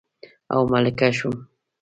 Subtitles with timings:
[0.53, 1.35] او ملکه شوم